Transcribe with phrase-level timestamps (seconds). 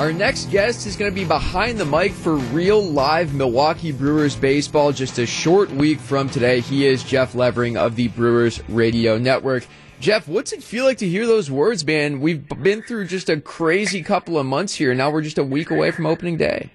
[0.00, 4.34] Our next guest is going to be behind the mic for real live Milwaukee Brewers
[4.34, 6.60] baseball just a short week from today.
[6.60, 9.66] He is Jeff Levering of the Brewers Radio Network.
[10.00, 12.20] Jeff, what's it feel like to hear those words, man?
[12.20, 14.94] We've been through just a crazy couple of months here.
[14.94, 16.70] Now we're just a week away from opening day.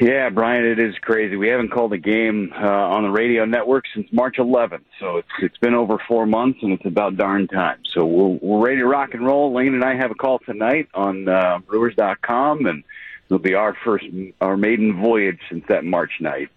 [0.00, 1.36] Yeah, Brian, it is crazy.
[1.36, 5.28] We haven't called a game uh, on the radio network since March 11th, so it's
[5.40, 7.78] it's been over four months, and it's about darn time.
[7.94, 9.54] So we're we're ready to rock and roll.
[9.54, 12.84] Lane and I have a call tonight on uh, Brewers.com, and
[13.26, 14.04] it'll be our first
[14.42, 16.50] our maiden voyage since that March night.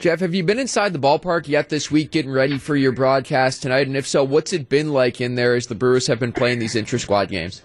[0.00, 3.62] Jeff, have you been inside the ballpark yet this week, getting ready for your broadcast
[3.62, 3.86] tonight?
[3.86, 6.58] And if so, what's it been like in there as the Brewers have been playing
[6.58, 7.62] these intra squad games?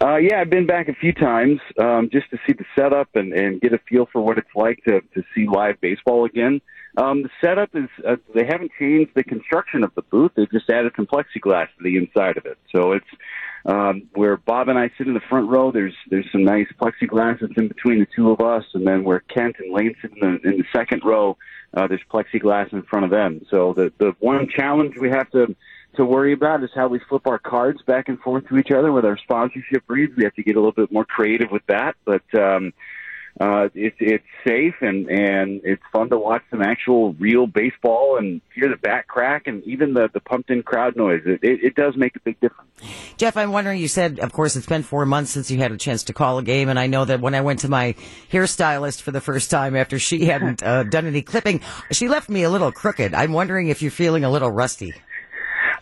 [0.00, 3.32] Uh, yeah, I've been back a few times um, just to see the setup and,
[3.32, 6.60] and get a feel for what it's like to, to see live baseball again.
[6.96, 10.70] Um, the setup is uh, they haven't changed the construction of the booth; they've just
[10.70, 12.58] added some plexiglass to the inside of it.
[12.74, 13.06] So it's
[13.66, 15.72] um, where Bob and I sit in the front row.
[15.72, 19.20] There's there's some nice plexiglass that's in between the two of us, and then where
[19.20, 21.36] Kent and Lane sit in the, in the second row,
[21.74, 23.44] uh, there's plexiglass in front of them.
[23.50, 25.54] So the the one challenge we have to
[25.98, 28.90] to worry about is how we flip our cards back and forth to each other
[28.90, 30.16] with our sponsorship reads.
[30.16, 32.72] We have to get a little bit more creative with that, but um,
[33.40, 38.40] uh, it's it's safe and and it's fun to watch some actual real baseball and
[38.54, 41.22] hear the bat crack and even the the pumped in crowd noise.
[41.24, 42.70] It, it, it does make a big difference.
[43.16, 43.80] Jeff, I'm wondering.
[43.80, 46.38] You said, of course, it's been four months since you had a chance to call
[46.38, 47.94] a game, and I know that when I went to my
[48.30, 51.60] hairstylist for the first time after she hadn't uh, done any clipping,
[51.90, 53.14] she left me a little crooked.
[53.14, 54.94] I'm wondering if you're feeling a little rusty.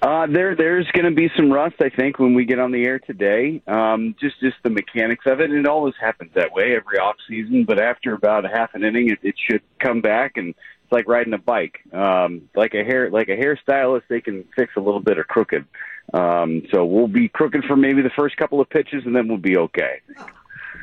[0.02, 2.84] Uh, there, there's going to be some rust, I think, when we get on the
[2.84, 3.62] air today.
[3.66, 5.50] Um, just, just the mechanics of it.
[5.50, 7.64] And it always happens that way every off season.
[7.64, 11.08] But after about a half an inning, it, it should come back, and it's like
[11.08, 11.80] riding a bike.
[11.92, 15.64] Um, like a hair, like a hairstylist, they can fix a little bit of crooked.
[16.12, 19.38] Um, so we'll be crooked for maybe the first couple of pitches, and then we'll
[19.38, 20.00] be okay.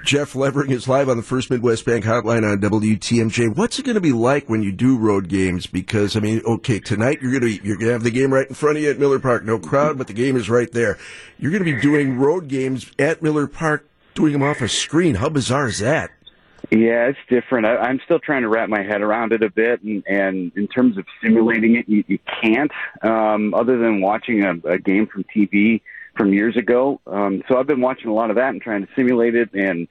[0.03, 3.55] Jeff Levering is live on the First Midwest Bank Hotline on WTMJ.
[3.55, 5.65] What's it going to be like when you do road games?
[5.65, 8.47] Because I mean, okay, tonight you're going to you're going to have the game right
[8.47, 10.97] in front of you at Miller Park, no crowd, but the game is right there.
[11.37, 15.15] You're going to be doing road games at Miller Park, doing them off a screen.
[15.15, 16.11] How bizarre is that?
[16.71, 17.65] Yeah, it's different.
[17.65, 20.67] I, I'm still trying to wrap my head around it a bit, and, and in
[20.67, 22.71] terms of simulating it, you, you can't.
[23.01, 25.81] Um, other than watching a, a game from TV
[26.15, 27.01] from years ago.
[27.07, 29.87] Um, so I've been watching a lot of that and trying to simulate it and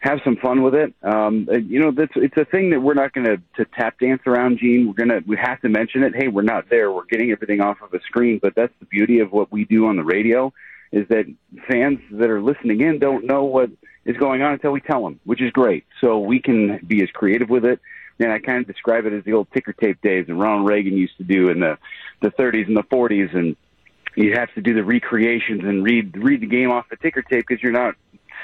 [0.00, 0.94] have some fun with it.
[1.02, 3.98] Um, uh, you know, that's, it's a thing that we're not going to to tap
[4.00, 4.86] dance around, Gene.
[4.86, 6.14] We're gonna we have to mention it.
[6.16, 6.90] Hey, we're not there.
[6.90, 9.86] We're getting everything off of a screen, but that's the beauty of what we do
[9.86, 10.52] on the radio
[10.92, 11.24] is that
[11.68, 13.70] fans that are listening in don't know what
[14.04, 15.84] is going on until we tell them, which is great.
[16.00, 17.80] So we can be as creative with it.
[18.18, 20.94] And I kind of describe it as the old ticker tape days that Ronald Reagan
[20.94, 21.78] used to do in the
[22.20, 23.56] the 30s and the 40s, and
[24.16, 27.44] you have to do the recreations and read read the game off the ticker tape
[27.46, 27.94] because you're not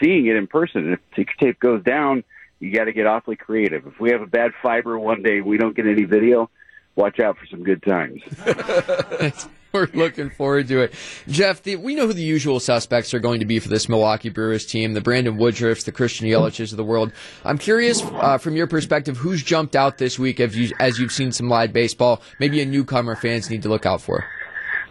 [0.00, 0.84] seeing it in person.
[0.84, 2.24] And if ticker tape goes down,
[2.60, 3.86] you got to get awfully creative.
[3.86, 6.50] If we have a bad fiber one day, we don't get any video.
[6.94, 8.22] Watch out for some good times.
[9.72, 10.94] We're looking forward to it.
[11.28, 14.30] Jeff, the, we know who the usual suspects are going to be for this Milwaukee
[14.30, 17.12] Brewers team the Brandon Woodruffs, the Christian Yeliches of the world.
[17.44, 21.12] I'm curious, uh, from your perspective, who's jumped out this week as, you, as you've
[21.12, 24.24] seen some live baseball, maybe a newcomer fans need to look out for?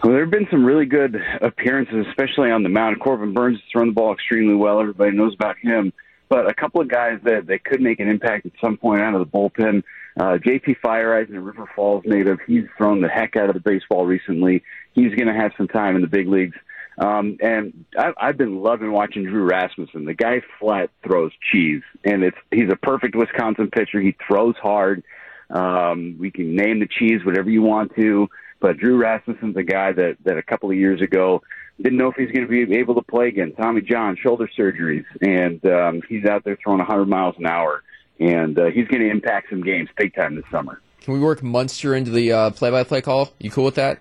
[0.04, 3.00] Well, there have been some really good appearances, especially on the mound.
[3.00, 4.80] Corbin Burnes has thrown the ball extremely well.
[4.80, 5.94] Everybody knows about him.
[6.28, 9.14] But a couple of guys that, that could make an impact at some point out
[9.14, 9.84] of the bullpen.
[10.18, 14.06] Uh, JP Feyereisen, a River Falls native, he's thrown the heck out of the baseball
[14.06, 14.64] recently.
[14.94, 16.56] He's going to have some time in the big leagues.
[16.98, 20.06] Um, and I, I've been loving watching Drew Rasmussen.
[20.06, 24.00] The guy flat throws cheese, and it's he's a perfect Wisconsin pitcher.
[24.00, 25.04] He throws hard.
[25.50, 28.30] Um, we can name the cheese whatever you want to.
[28.66, 31.44] But Drew Rasmussen's a guy that that a couple of years ago
[31.80, 33.54] didn't know if he's going to be able to play again.
[33.54, 37.84] Tommy John shoulder surgeries, and um, he's out there throwing 100 miles an hour,
[38.20, 40.82] and uh, he's going to impact some games big time this summer.
[41.02, 43.32] Can we work Munster into the uh, play-by-play call?
[43.38, 44.00] You cool with that?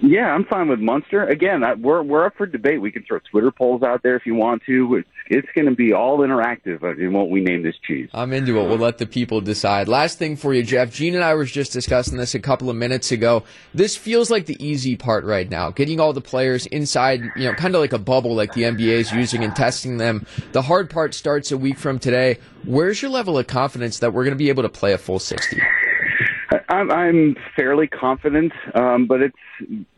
[0.00, 1.24] Yeah, I'm fine with Munster.
[1.24, 2.80] Again, I, we're we're up for debate.
[2.80, 4.96] We can throw Twitter polls out there if you want to.
[4.96, 8.08] It's it's going to be all interactive uh, in what we name this cheese.
[8.14, 8.68] I'm into it.
[8.68, 9.88] We'll let the people decide.
[9.88, 10.92] Last thing for you, Jeff.
[10.92, 13.42] Gene and I were just discussing this a couple of minutes ago.
[13.74, 15.70] This feels like the easy part right now.
[15.70, 19.00] Getting all the players inside, you know, kind of like a bubble like the NBA
[19.00, 20.24] is using and testing them.
[20.52, 22.38] The hard part starts a week from today.
[22.64, 25.18] Where's your level of confidence that we're going to be able to play a full
[25.18, 25.60] 60?
[26.68, 29.36] I'm, I'm fairly confident, um, but it's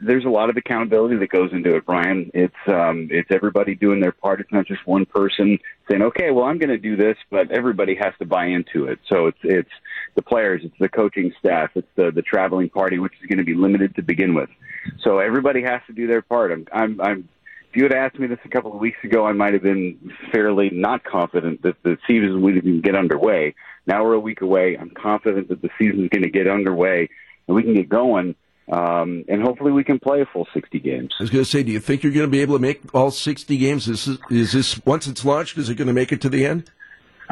[0.00, 2.30] there's a lot of accountability that goes into it, Brian.
[2.34, 4.40] It's um, it's everybody doing their part.
[4.40, 5.58] It's not just one person
[5.88, 8.98] saying, "Okay, well, I'm going to do this," but everybody has to buy into it.
[9.08, 9.70] So it's it's
[10.16, 13.44] the players, it's the coaching staff, it's the the traveling party, which is going to
[13.44, 14.50] be limited to begin with.
[15.02, 16.50] So everybody has to do their part.
[16.50, 17.28] I'm I'm, I'm
[17.70, 20.12] if you had asked me this a couple of weeks ago, I might have been
[20.32, 23.54] fairly not confident that the season would even get underway.
[23.86, 24.76] Now we're a week away.
[24.76, 27.08] I'm confident that the season is going to get underway
[27.46, 28.34] and we can get going.
[28.72, 31.14] Um, and hopefully we can play a full 60 games.
[31.18, 32.92] I was going to say, do you think you're going to be able to make
[32.92, 33.86] all 60 games?
[33.88, 36.44] Is this, is this once it's launched, is it going to make it to the
[36.44, 36.70] end?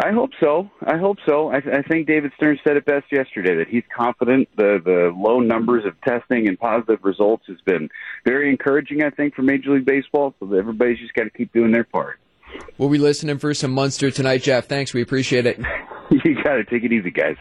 [0.01, 0.71] I hope so.
[0.87, 1.51] I hope so.
[1.51, 4.49] I, I think David Stearns said it best yesterday that he's confident.
[4.57, 7.89] The the low numbers of testing and positive results has been
[8.25, 9.03] very encouraging.
[9.03, 10.35] I think for Major League Baseball.
[10.39, 12.21] So everybody's just got to keep doing their part.
[12.79, 14.67] We'll be listening for some Munster tonight, Jeff.
[14.67, 14.95] Thanks.
[14.95, 15.59] We appreciate it.
[16.11, 17.37] you got to take it easy, guys.